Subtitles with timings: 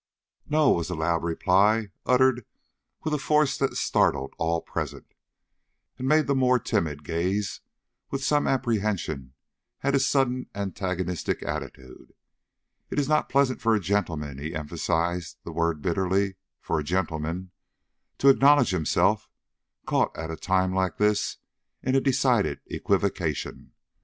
[0.49, 2.43] "No!" was the loud reply, uttered
[3.03, 5.13] with a force that startled all present,
[5.99, 7.61] and made the more timid gaze
[8.09, 9.35] with some apprehension
[9.83, 12.15] at his suddenly antagonistic attitude.
[12.89, 17.51] "It is not pleasant for a gentleman" he emphasized the word bitterly "for a gentleman
[18.17, 19.29] to acknowledge himself
[19.85, 21.37] caught at a time like this
[21.83, 23.73] in a decided equivocation.